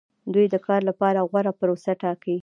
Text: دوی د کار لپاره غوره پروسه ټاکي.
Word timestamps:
دوی 0.33 0.45
د 0.53 0.55
کار 0.67 0.81
لپاره 0.89 1.27
غوره 1.29 1.51
پروسه 1.59 1.91
ټاکي. 2.01 2.35